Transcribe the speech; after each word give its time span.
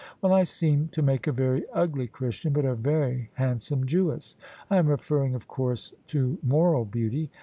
Well, 0.19 0.33
I 0.33 0.45
seem 0.45 0.87
to 0.93 1.03
make 1.03 1.27
a 1.27 1.31
very 1.31 1.63
ugly 1.73 2.07
Christian 2.07 2.53
but 2.53 2.65
a 2.65 2.73
very 2.73 3.29
handsome 3.35 3.85
Jewess: 3.85 4.35
I 4.67 4.77
am 4.77 4.87
referring 4.87 5.35
of 5.35 5.47
course 5.47 5.93
to 6.07 6.39
moral 6.41 6.85
beauty. 6.85 7.29